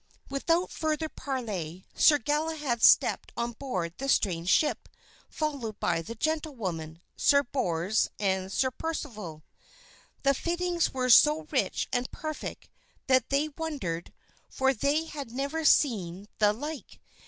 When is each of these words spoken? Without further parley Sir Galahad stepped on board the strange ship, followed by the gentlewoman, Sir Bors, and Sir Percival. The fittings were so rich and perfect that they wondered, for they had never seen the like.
Without 0.31 0.71
further 0.71 1.07
parley 1.07 1.85
Sir 1.93 2.17
Galahad 2.17 2.81
stepped 2.81 3.31
on 3.37 3.51
board 3.51 3.93
the 3.99 4.09
strange 4.09 4.49
ship, 4.49 4.89
followed 5.29 5.79
by 5.79 6.01
the 6.01 6.15
gentlewoman, 6.15 6.99
Sir 7.15 7.43
Bors, 7.43 8.09
and 8.17 8.51
Sir 8.51 8.71
Percival. 8.71 9.43
The 10.23 10.33
fittings 10.33 10.91
were 10.91 11.11
so 11.11 11.47
rich 11.51 11.87
and 11.93 12.11
perfect 12.11 12.67
that 13.05 13.29
they 13.29 13.49
wondered, 13.49 14.11
for 14.49 14.73
they 14.73 15.05
had 15.05 15.31
never 15.31 15.63
seen 15.63 16.27
the 16.39 16.51
like. 16.51 16.99